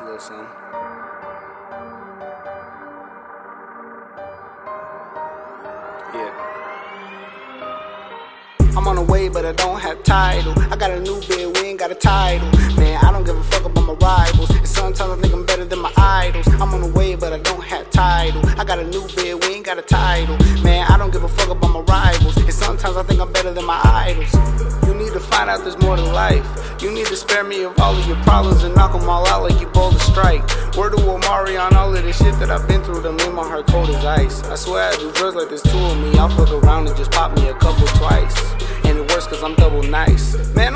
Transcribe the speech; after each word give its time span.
little 0.00 0.18
something. 0.18 0.46
Yeah. 6.14 6.32
I'm 8.76 8.88
on 8.88 8.96
the 8.96 9.02
way, 9.02 9.28
but 9.28 9.44
I 9.44 9.52
don't 9.52 9.78
have 9.80 10.02
title. 10.02 10.54
I 10.70 10.76
got 10.76 10.90
a 10.90 11.00
new 11.00 11.20
bid, 11.28 11.56
we 11.56 11.68
ain't 11.68 11.78
got 11.78 11.90
a 11.90 11.94
title. 11.94 12.48
Man, 12.76 13.04
I 13.04 13.12
don't 13.12 13.24
give 13.24 13.36
a 13.36 13.42
fuck 13.44 13.64
about 13.64 13.84
my 13.84 13.94
rivals. 13.94 14.50
And 14.50 14.66
sometimes 14.66 15.00
I 15.00 15.16
think 15.20 15.34
I'm 15.34 15.44
better 15.44 15.64
than 15.64 15.80
my 15.80 15.92
idols. 15.96 16.46
I'm 16.48 16.72
on 16.72 16.80
the 16.80 16.92
way, 16.92 17.14
but 17.14 17.32
I 17.32 17.38
don't 17.38 17.62
have 17.64 17.90
title. 17.90 18.42
I 18.58 18.64
got 18.64 18.78
a 18.78 18.84
new 18.84 19.06
bid, 19.14 19.44
we 19.44 19.56
ain't 19.56 19.66
got 19.66 19.78
a 19.78 19.82
title. 19.82 20.38
Man, 20.62 20.86
I 20.90 20.96
don't 20.96 21.12
give 21.12 21.24
a 21.24 21.28
fuck 21.28 21.50
about 21.50 21.68
my 21.68 21.80
rivals. 21.80 22.36
And 22.36 22.52
sometimes 22.52 22.96
I 22.96 23.02
think 23.02 23.20
I'm 23.20 23.32
better 23.32 23.52
than 23.52 23.66
my 23.66 23.80
idols. 23.84 24.81
Find 25.32 25.48
out 25.48 25.62
there's 25.62 25.78
more 25.78 25.96
to 25.96 26.02
life. 26.02 26.46
You 26.82 26.92
need 26.92 27.06
to 27.06 27.16
spare 27.16 27.42
me 27.42 27.62
of 27.64 27.78
all 27.80 27.96
of 27.96 28.06
your 28.06 28.18
problems 28.18 28.64
and 28.64 28.74
knock 28.74 28.92
them 28.92 29.08
all 29.08 29.26
out 29.28 29.42
like 29.42 29.58
you 29.62 29.66
bowled 29.68 29.94
a 29.94 29.98
strike. 29.98 30.42
Word 30.76 30.94
to 30.94 31.02
Omari 31.08 31.56
on 31.56 31.74
all 31.74 31.96
of 31.96 32.02
the 32.02 32.12
shit 32.12 32.38
that 32.38 32.50
I've 32.50 32.68
been 32.68 32.84
through 32.84 33.02
to 33.02 33.12
make 33.12 33.32
my 33.32 33.42
heart 33.42 33.66
cold 33.66 33.88
as 33.88 34.04
ice. 34.04 34.42
I 34.44 34.56
swear 34.56 34.90
I 34.92 34.96
do 34.96 35.10
drugs 35.12 35.34
like 35.34 35.48
there's 35.48 35.62
two 35.62 35.78
of 35.78 35.98
me. 35.98 36.18
I'll 36.18 36.28
fuck 36.28 36.50
around 36.50 36.88
and 36.88 36.96
just 36.98 37.12
pop 37.12 37.34
me 37.34 37.48
a 37.48 37.54
couple 37.54 37.86
twice. 37.98 38.36
And 38.84 38.98
it 38.98 39.10
works 39.10 39.26
cause 39.26 39.42
I'm 39.42 39.54
double 39.54 39.82
nice. 39.82 40.31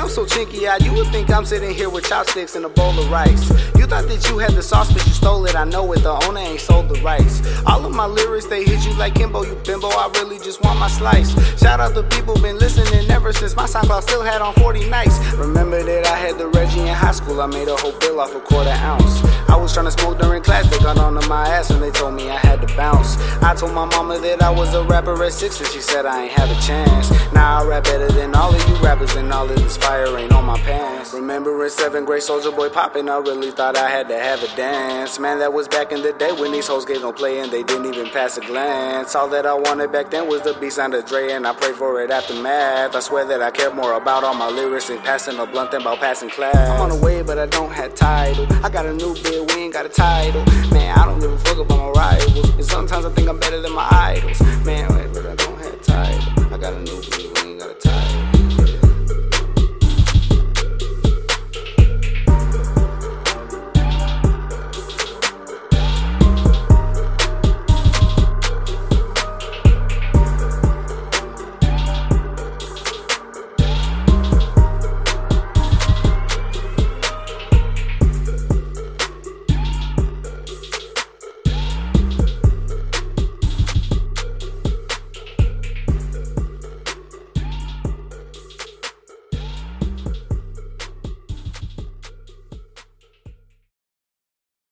I'm 0.07 0.13
so 0.13 0.25
chinky 0.25 0.69
eyed, 0.69 0.85
you 0.85 0.93
would 0.93 1.07
think 1.07 1.29
I'm 1.29 1.43
sitting 1.43 1.75
here 1.75 1.89
with 1.89 2.05
chopsticks 2.05 2.55
and 2.55 2.63
a 2.63 2.69
bowl 2.69 2.97
of 2.97 3.11
rice. 3.11 3.49
You 3.75 3.85
thought 3.85 4.07
that 4.07 4.25
you 4.29 4.37
had 4.37 4.53
the 4.53 4.63
sauce, 4.63 4.89
but 4.89 5.05
you 5.05 5.11
stole 5.11 5.45
it. 5.45 5.53
I 5.53 5.65
know 5.65 5.91
it, 5.91 6.01
the 6.01 6.13
owner 6.25 6.39
ain't 6.39 6.61
sold 6.61 6.87
the 6.87 6.95
rice. 7.01 7.41
All 7.65 7.85
of 7.85 7.93
my 7.93 8.05
lyrics, 8.05 8.45
they 8.45 8.63
hit 8.63 8.85
you 8.85 8.93
like 8.93 9.15
Kimbo, 9.15 9.43
you 9.43 9.55
bimbo. 9.65 9.89
I 9.89 10.09
really 10.15 10.39
just 10.39 10.63
want 10.63 10.79
my 10.79 10.87
slice. 10.87 11.31
Shout 11.59 11.81
out 11.81 11.93
to 11.95 12.03
people 12.03 12.39
been 12.39 12.57
listening 12.57 13.11
ever 13.11 13.33
since 13.33 13.53
my 13.57 13.65
SoundCloud 13.65 14.03
still 14.03 14.23
had 14.23 14.41
on 14.41 14.53
40 14.53 14.89
nights. 14.89 15.19
Remember 15.35 15.83
that 15.83 16.07
I 16.07 16.15
had 16.15 16.37
the 16.37 16.47
Reggie 16.47 16.79
in 16.79 16.87
high 16.87 17.11
school, 17.11 17.41
I 17.41 17.47
made 17.47 17.67
a 17.67 17.75
whole 17.75 17.91
bill 17.99 18.21
off 18.21 18.33
a 18.33 18.39
quarter 18.39 18.69
ounce. 18.69 19.26
Trying 19.73 19.85
to 19.85 19.91
smoke 19.91 20.17
during 20.17 20.41
class, 20.41 20.67
they 20.71 20.79
got 20.79 20.97
onto 20.97 21.27
my 21.27 21.47
ass 21.47 21.69
and 21.69 21.83
they 21.83 21.91
told 21.91 22.15
me 22.15 22.31
I 22.31 22.37
had 22.37 22.67
to 22.67 22.75
bounce. 22.75 23.15
I 23.43 23.53
told 23.53 23.75
my 23.75 23.85
mama 23.85 24.17
that 24.17 24.41
I 24.41 24.49
was 24.49 24.73
a 24.73 24.83
rapper 24.83 25.23
at 25.23 25.33
six 25.33 25.59
and 25.59 25.69
she 25.69 25.81
said 25.81 26.03
I 26.03 26.23
ain't 26.23 26.31
have 26.31 26.49
a 26.49 26.59
chance. 26.59 27.11
Now 27.31 27.61
I 27.61 27.67
rap 27.67 27.83
better 27.83 28.07
than 28.07 28.33
all 28.33 28.55
of 28.55 28.67
you 28.67 28.75
rappers 28.77 29.15
and 29.15 29.31
all 29.31 29.47
of 29.47 29.55
this 29.55 29.77
fire 29.77 30.17
ain't 30.17 30.33
on 30.33 30.45
my 30.45 30.57
pants. 30.61 31.13
Remember 31.13 31.63
in 31.63 31.69
seventh 31.69 32.07
grade, 32.07 32.23
Soulja 32.23 32.55
Boy 32.55 32.69
popping, 32.69 33.07
I 33.07 33.17
really 33.17 33.51
thought 33.51 33.77
I 33.77 33.87
had 33.87 34.07
to 34.09 34.17
have 34.17 34.41
a 34.41 34.47
dance. 34.55 35.19
Man, 35.19 35.37
that 35.39 35.53
was 35.53 35.67
back 35.67 35.91
in 35.91 36.01
the 36.01 36.13
day 36.13 36.31
when 36.31 36.51
these 36.51 36.65
hoes 36.65 36.83
gave 36.83 37.01
no 37.01 37.13
play 37.13 37.39
and 37.39 37.51
they 37.51 37.61
didn't 37.61 37.85
even 37.85 38.07
pass 38.09 38.35
a 38.37 38.41
glance. 38.41 39.13
All 39.13 39.29
that 39.29 39.45
I 39.45 39.53
wanted 39.53 39.91
back 39.91 40.09
then 40.09 40.27
was 40.27 40.41
the 40.41 40.55
beat 40.55 40.73
sounded 40.73 41.05
Dre 41.05 41.33
and 41.33 41.45
I 41.45 41.53
prayed 41.53 41.75
for 41.75 42.01
it 42.01 42.09
after 42.09 42.33
math. 42.33 42.95
I 42.95 42.99
swear 42.99 43.25
that 43.25 43.43
I 43.43 43.51
cared 43.51 43.75
more 43.75 43.93
about 43.93 44.23
all 44.23 44.33
my 44.33 44.49
lyrics 44.49 44.89
and 44.89 44.99
passing 45.03 45.37
a 45.37 45.45
blunt 45.45 45.69
than 45.69 45.81
about 45.81 45.99
passing 45.99 46.31
class. 46.31 46.55
I'm 46.55 46.81
on 46.81 46.89
the 46.89 46.95
way, 46.95 47.21
but 47.21 47.37
I 47.37 47.45
don't 47.45 47.71
have 47.71 47.93
title. 47.93 48.47
I 48.63 48.69
got 48.69 48.87
a 48.87 48.93
new 48.93 49.13
bid, 49.13 49.51
ain't 49.63 49.73
got 49.73 49.85
a 49.85 49.89
title. 49.89 50.43
Man, 50.71 50.97
I 50.97 51.05
don't 51.05 51.19
give 51.19 51.31
a 51.31 51.37
fuck 51.39 51.57
about 51.57 51.77
my 51.77 51.89
rivals. 51.89 52.49
And 52.51 52.65
sometimes 52.65 53.05
I 53.05 53.09
think 53.11 53.27
I'm 53.27 53.39
better 53.39 53.61
than 53.61 53.73
my 53.73 53.87
idols. 53.91 54.39
Man, 54.65 55.06